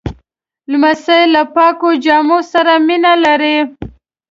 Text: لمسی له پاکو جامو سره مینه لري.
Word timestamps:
لمسی 0.71 1.21
له 1.33 1.41
پاکو 1.55 1.89
جامو 2.03 2.39
سره 2.51 2.73
مینه 2.87 3.13
لري. 3.23 3.57